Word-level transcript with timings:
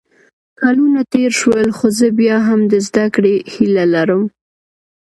کلونه 0.59 0.99
تېر 1.13 1.31
شول 1.39 1.67
خو 1.77 1.87
زه 1.99 2.07
بیا 2.19 2.37
هم 2.47 2.59
د 2.71 2.73
زده 2.87 3.05
کړې 3.15 3.35
هیله 3.53 3.85
لرم 3.93 4.23